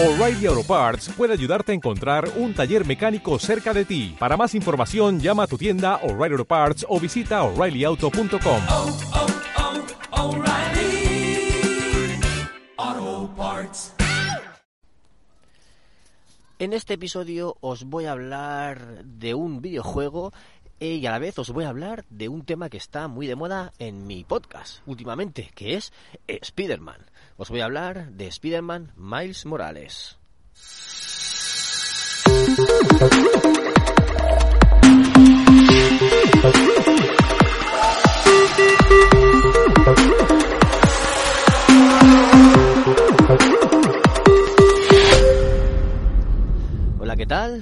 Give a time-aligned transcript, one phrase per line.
[0.00, 4.14] O'Reilly Auto Parts puede ayudarte a encontrar un taller mecánico cerca de ti.
[4.16, 8.62] Para más información, llama a tu tienda O'Reilly Auto Parts o visita oreillyauto.com.
[8.70, 8.96] oh,
[12.78, 13.92] oh, Parts.
[16.60, 20.32] En este episodio os voy a hablar de un videojuego
[20.80, 23.36] y a la vez os voy a hablar de un tema que está muy de
[23.36, 25.92] moda en mi podcast últimamente, que es
[26.26, 27.10] eh, Spider-Man.
[27.36, 30.18] Os voy a hablar de Spider-Man Miles Morales.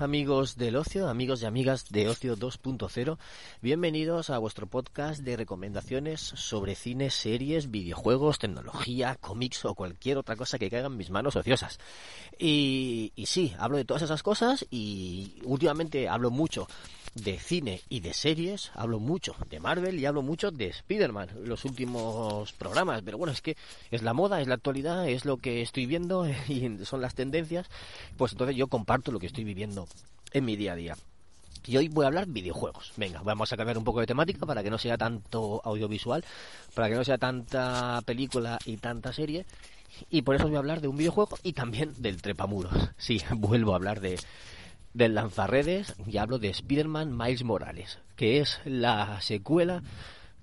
[0.00, 3.18] Amigos del ocio, amigos y amigas de Ocio 2.0.
[3.60, 10.36] Bienvenidos a vuestro podcast de recomendaciones sobre cine, series, videojuegos, tecnología, cómics o cualquier otra
[10.36, 11.80] cosa que caiga en mis manos ociosas.
[12.38, 16.68] Y, y sí, hablo de todas esas cosas y últimamente hablo mucho
[17.14, 21.64] de cine y de series, hablo mucho de Marvel y hablo mucho de Spider-Man, los
[21.64, 23.56] últimos programas, pero bueno, es que
[23.90, 27.68] es la moda, es la actualidad, es lo que estoy viendo y son las tendencias,
[28.16, 29.87] pues entonces yo comparto lo que estoy viviendo
[30.32, 30.96] en mi día a día.
[31.66, 32.92] Y hoy voy a hablar videojuegos.
[32.96, 36.24] Venga, vamos a cambiar un poco de temática para que no sea tanto audiovisual,
[36.74, 39.44] para que no sea tanta película y tanta serie.
[40.10, 42.72] Y por eso voy a hablar de un videojuego y también del trepamuros.
[42.96, 44.18] Sí, vuelvo a hablar de,
[44.94, 49.82] del lanzarredes y hablo de Spider-Man Miles Morales, que es la secuela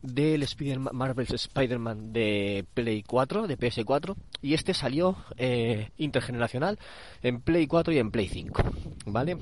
[0.06, 6.80] del Spider Marvel's Spider-Man de Play 4, de PS4, y este salió eh, intergeneracional
[7.22, 8.64] en Play 4 y en Play 5,
[9.08, 9.38] ¿vale?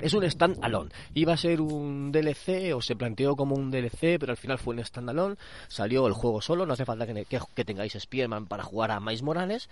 [0.00, 0.90] Es un stand-alone.
[1.14, 4.74] Iba a ser un DLC o se planteó como un DLC, pero al final fue
[4.74, 5.36] un stand-alone.
[5.68, 9.68] Salió el juego solo, no hace falta que, tengáis Spider-Man para jugar a Miles Morales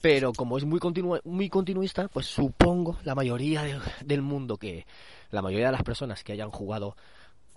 [0.00, 4.84] pero como es muy, continu muy continuista, pues supongo la mayoría de, del mundo que
[5.30, 6.96] la mayoría de las personas que hayan jugado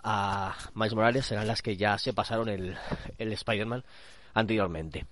[0.07, 2.77] a Miles Morales serán las que ya se pasaron el,
[3.17, 3.83] el Spider-Man
[4.35, 5.07] anteriormente.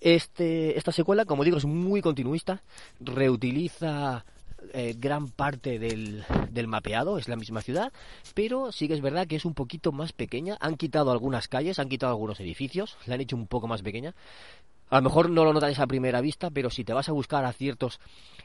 [0.00, 2.62] Este, esta secuela, como digo, es muy continuista,
[3.00, 4.24] reutiliza
[4.74, 7.92] eh, gran parte del, del, mapeado, es la misma ciudad,
[8.34, 10.56] pero sí que es verdad que es un poquito más pequeña.
[10.60, 14.14] Han quitado algunas calles, han quitado algunos edificios, la han hecho un poco más pequeña.
[14.92, 17.46] A lo mejor no lo notáis a primera vista, pero si te vas a buscar
[17.46, 17.98] a ciertos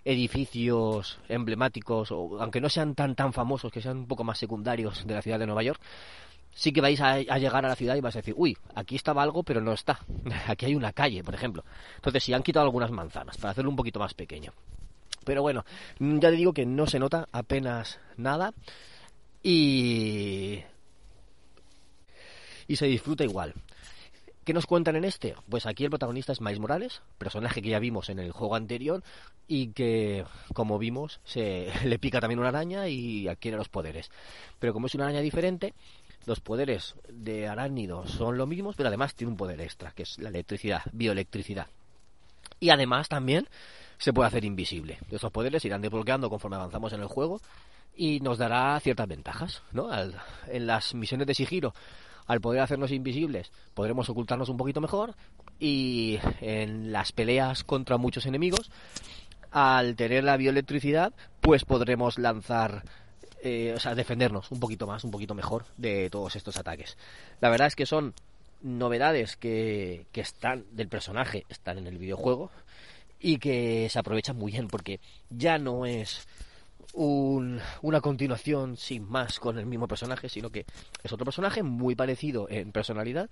[0.05, 5.05] edificios emblemáticos, o aunque no sean tan tan famosos, que sean un poco más secundarios
[5.05, 5.81] de la ciudad de Nueva York,
[6.55, 9.23] sí que vais a, llegar a la ciudad y vas a decir, uy, aquí estaba
[9.23, 9.99] algo, pero no está.
[10.47, 11.65] Aquí hay una calle, por ejemplo.
[11.97, 14.53] Entonces, sí han quitado algunas manzanas para hacerlo un poquito más pequeño.
[15.25, 15.65] Pero bueno,
[15.99, 18.53] ya te digo que no se nota apenas nada
[19.43, 20.63] y
[22.69, 23.53] y se disfruta igual.
[24.47, 25.35] ¿Qué nos cuentan en este?
[25.49, 29.03] Pues aquí el protagonista es Miles Morales, personaje que ya vimos en el juego anterior
[29.45, 34.09] y que, como vimos, se le pica también una araña y adquiere los poderes.
[34.57, 35.73] Pero como es una araña diferente,
[36.25, 40.17] los poderes de arácnido son los mismos, pero además tiene un poder extra, que es
[40.17, 41.67] la electricidad, bioelectricidad.
[42.61, 43.49] Y además también
[43.97, 44.97] se puede hacer invisible.
[45.11, 47.41] Estos poderes irán desbloqueando conforme avanzamos en el juego
[47.97, 49.89] y nos dará ciertas ventajas, ¿no?
[49.89, 50.15] Al,
[50.47, 51.73] en las misiones de sigilo
[52.27, 55.15] al poder hacernos invisibles podremos ocultarnos un poquito mejor
[55.59, 58.69] y en las peleas contra muchos enemigos
[59.51, 62.83] al tener la bioelectricidad pues podremos lanzar
[63.43, 66.97] eh, o sea defendernos un poquito más un poquito mejor de todos estos ataques.
[67.39, 68.13] La verdad es que son
[68.61, 72.51] novedades que, que están del personaje están en el videojuego
[73.19, 74.99] y que se aprovechan muy bien porque
[75.29, 76.27] ya no es
[76.93, 80.65] un, una continuación sin más con el mismo personaje, sino que
[81.03, 83.29] es otro personaje muy parecido en personalidad,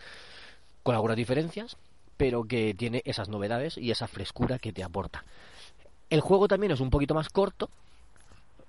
[0.84, 1.78] con algunas diferencias,
[2.18, 5.24] pero que tiene esas novedades y esa frescura que te aporta.
[6.10, 7.70] El juego también es un poquito más corto,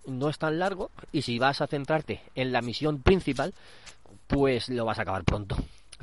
[0.07, 3.55] no es tan largo, y si vas a centrarte en la misión principal,
[4.27, 5.57] pues lo vas a acabar pronto.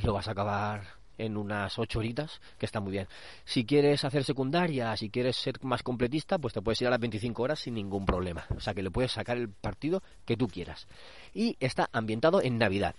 [0.03, 0.83] Lo vas a acabar
[1.17, 3.07] en unas 8 horitas, que está muy bien.
[3.45, 6.99] Si quieres hacer secundaria, si quieres ser más completista, pues te puedes ir a las
[6.99, 8.45] 25 horas sin ningún problema.
[8.55, 10.87] O sea que le puedes sacar el partido que tú quieras.
[11.33, 12.95] Y está ambientado en Navidad.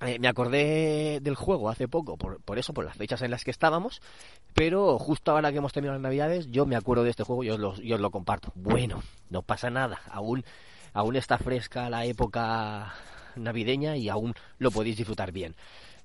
[0.00, 3.42] Eh, me acordé del juego hace poco, por, por, eso, por las fechas en las
[3.42, 4.00] que estábamos,
[4.54, 7.50] pero justo ahora que hemos terminado las Navidades, yo me acuerdo de este juego y
[7.50, 8.52] os lo, yo os lo comparto.
[8.54, 10.44] Bueno, no pasa nada, aún,
[10.92, 12.94] aún está fresca la época
[13.34, 15.56] navideña y aún lo podéis disfrutar bien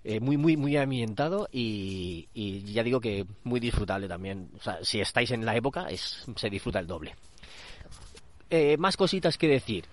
[0.06, 2.28] eh, muy, muy, muy ambientado y,
[2.74, 4.50] ya digo que muy disfrutable también.
[4.58, 7.16] O sea, si estáis en la época, es, se disfruta el doble.
[8.50, 9.86] Eh, más cositas que decir.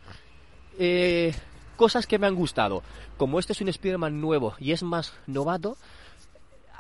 [0.79, 1.33] Eh,
[1.77, 2.83] cosas que me han gustado.
[3.17, 5.77] Como este es un Spider-Man nuevo y es más novato,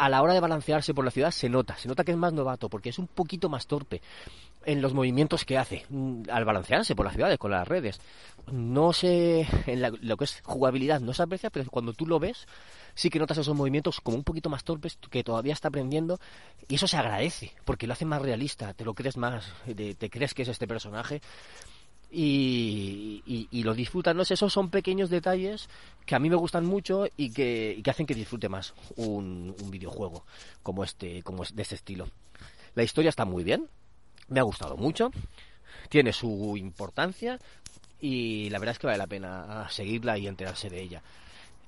[0.05, 2.33] a la hora de balancearse por la ciudad se nota, se nota que es más
[2.33, 4.01] novato porque es un poquito más torpe.
[4.67, 7.99] en los movimientos que hace mm, al balancearse por las ciudades con las redes.
[8.53, 12.19] No sé, en la- lo que es jugabilidad no se aprecia, pero cuando tú lo
[12.19, 12.47] ves,
[12.95, 16.19] sí que notas esos movimientos como un poquito más torpes que todavía está aprendiendo
[16.69, 20.11] y eso se agradece porque lo hace más realista, te lo crees más, te, te
[20.11, 21.23] crees que es este personaje
[22.11, 24.17] y, y- lo disfrutan.
[24.17, 25.69] No esos son pequeños detalles
[26.07, 29.71] que a mí me gustan mucho y que, que hacen que disfrute más un, un
[29.71, 30.25] videojuego
[30.63, 32.09] como este, como de este estilo.
[32.75, 33.69] La historia está muy bien,
[34.29, 35.11] me ha gustado mucho,
[35.89, 37.39] tiene su importancia
[38.01, 41.03] y la verdad es que vale la pena seguirla y enterarse de ella.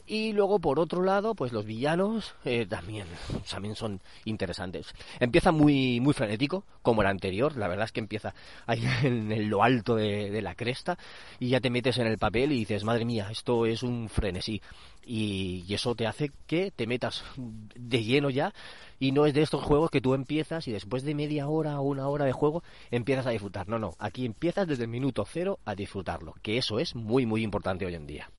[0.07, 3.07] Y luego, por otro lado, pues los villanos eh, también,
[3.51, 4.93] también son interesantes.
[5.21, 7.57] Empieza muy, muy frenético, como el anterior.
[7.57, 8.35] La verdad es que empieza
[8.67, 10.99] ahí en, lo alto de, de la cresta
[11.39, 14.61] y ya te metes en el papel y dices, madre mía, esto es un frenesí.
[15.05, 18.53] Y, y eso te hace que te metas de lleno ya
[19.01, 21.83] y no es de estos juegos que tú empiezas y después de media hora o
[21.83, 23.69] una hora de juego empiezas a disfrutar.
[23.69, 27.43] No, no, aquí empiezas desde el minuto cero a disfrutarlo, que eso es muy, muy
[27.43, 28.31] importante hoy en día.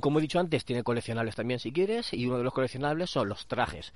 [0.00, 3.28] Como he dicho antes, tiene coleccionables también si quieres, y uno de los coleccionables son
[3.28, 3.92] los trajes.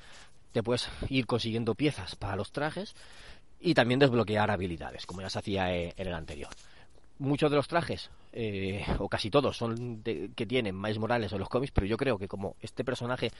[0.52, 2.94] Te puedes ir consiguiendo piezas para los trajes
[3.60, 6.50] y también desbloquear habilidades, como ya se hacía eh, en el anterior.
[7.18, 11.38] Muchos de los trajes, eh, o casi todos, son de- que tienen Miles Morales en
[11.38, 13.30] los cómics, pero yo creo que como este personaje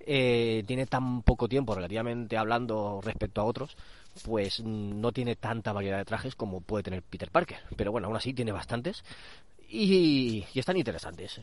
[0.00, 3.76] eh, tiene tan poco tiempo, relativamente hablando, respecto a otros,
[4.24, 7.58] pues no tiene tanta variedad de trajes como puede tener Peter Parker.
[7.76, 9.04] Pero bueno, aún así tiene bastantes
[9.68, 11.40] y están interesantes.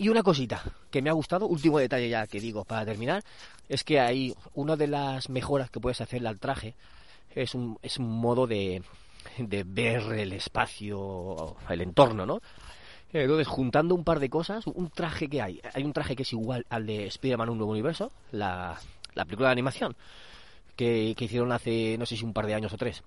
[0.00, 3.22] Y una cosita que me ha gustado, último detalle ya que digo para terminar,
[3.68, 6.74] es que hay una de las mejoras que puedes hacerle al traje,
[7.34, 8.82] es un, es un modo de,
[9.36, 12.40] de ver el espacio, el entorno, ¿no?
[13.12, 16.32] Entonces, juntando un par de cosas, un traje que hay, hay un traje que es
[16.32, 18.80] igual al de Spider-Man Un Nuevo Universo, la,
[19.12, 19.94] la película de animación,
[20.76, 23.02] que, que hicieron hace, no sé si un par de años o tres.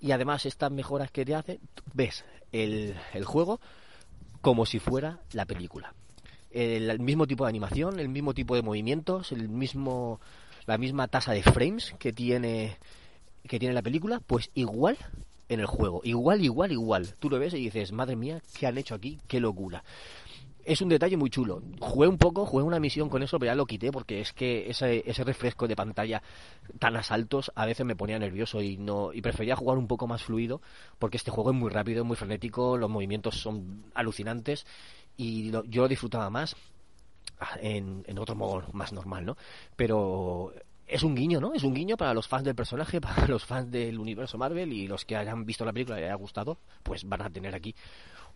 [0.00, 3.60] Y además, estas mejoras que te hace, tú ves el, el juego
[4.40, 5.92] como si fuera la película.
[6.50, 10.20] El, mismo tipo de animación, el mismo tipo de movimientos, el mismo,
[10.66, 12.78] la misma tasa de frames que tiene,
[13.46, 14.96] que tiene la película, pues igual
[15.48, 16.00] en el juego.
[16.04, 17.14] Igual, igual, igual.
[17.18, 19.18] Tú lo ves y dices, madre mía, ¿qué han hecho aquí?
[19.26, 19.82] ¡Qué locura!
[20.64, 21.62] Es un detalle muy chulo.
[21.80, 24.68] Jugué un poco, jugué una misión con eso, pero ya lo quité porque es que
[24.68, 26.22] ese, ese refresco de pantalla
[26.78, 30.06] tan a saltos a veces me ponía nervioso y no y prefería jugar un poco
[30.06, 30.60] más fluido
[30.98, 34.66] porque este juego es muy rápido, muy frenético, los movimientos son alucinantes
[35.18, 36.56] y lo- yo lo disfrutaba más
[37.60, 39.36] en, en otro modo más normal, ¿no?
[39.76, 40.52] Pero
[40.86, 41.52] es un guiño, ¿no?
[41.54, 44.88] Es un guiño para los fans del personaje, para los fans del universo Marvel y
[44.88, 47.74] los que hayan visto la película y haya gustado, pues van a tener aquí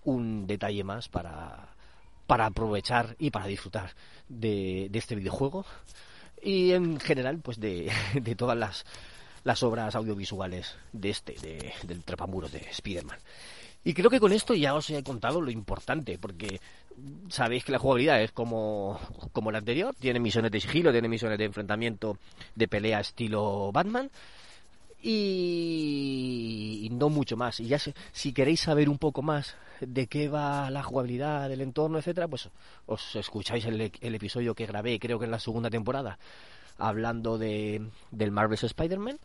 [0.04, 1.68] un detalle más para,
[2.26, 3.94] para aprovechar y para disfrutar
[4.28, 5.64] de, de este videojuego
[6.42, 7.90] y en general pues de,
[8.20, 8.84] de todas las,
[9.44, 13.18] las obras audiovisuales de este, de, del trepamuros de Spider-Man.
[13.84, 16.60] Y creo que con esto ya os he contado lo importante, porque
[17.28, 19.00] sabéis que la jugabilidad es como,
[19.32, 22.16] como la anterior, tiene misiones de sigilo, tiene misiones de enfrentamiento
[22.54, 24.08] de pelea estilo Batman,
[25.04, 27.58] y, no mucho más.
[27.60, 31.60] Y ya sé- si queréis saber un poco más de qué va la jugabilidad, del
[31.60, 32.50] entorno, etcétera, pues
[32.86, 36.18] os escucháis el, el episodio que grabé, creo que en la segunda temporada,
[36.78, 37.82] hablando de,
[38.12, 39.18] del Marvel's Spider-Man,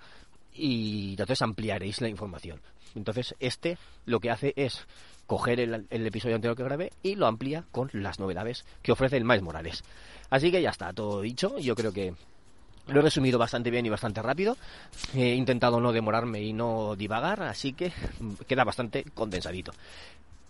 [0.58, 2.60] y entonces ampliaréis la información.
[2.96, 4.88] Entonces, este lo que hace es
[5.28, 9.26] coger el, episodio anterior que grabé y lo amplía con las novedades que ofrece el
[9.26, 9.84] Miles Morales.
[10.30, 11.60] Así que ya está, todo dicho.
[11.60, 12.14] Yo creo que
[12.88, 14.58] lo he resumido bastante bien y bastante rápido.
[15.14, 17.92] He intentado no demorarme y no divagar, así que
[18.48, 19.74] queda bastante condensadito.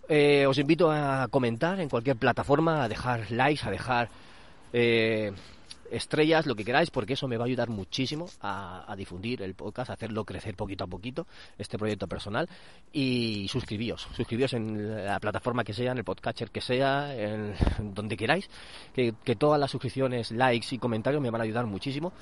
[0.08, 4.08] Eh, os invito a comentar en cualquier plataforma, a dejar likes, a dejar
[4.72, 5.32] eh,
[5.90, 9.90] estrellas, lo que queráis, porque eso me va a ayudar muchísimo a, difundir el podcast,
[9.90, 11.26] a hacerlo crecer poquito a poquito,
[11.56, 12.48] este proyecto personal.
[12.92, 17.54] Y suscribíos, suscribíos en la plataforma que sea, en el podcatcher que sea, en
[17.94, 18.48] donde queráis,
[18.94, 22.12] que, que todas las suscripciones, likes y comentarios me van a ayudar muchísimo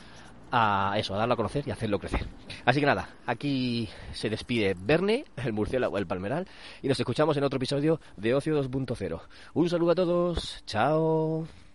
[0.51, 2.27] a eso, a darlo a conocer y hacerlo crecer.
[2.65, 6.47] Así que nada, aquí se despide Verne, el murciélago, el palmeral,
[6.83, 9.21] y nos escuchamos en otro episodio de Ocio 2.0.
[9.55, 11.66] Un saludo a todos, chao.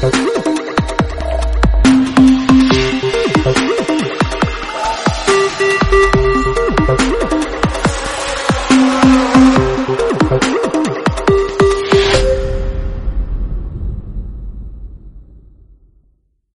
[0.00, 0.37] Thank you.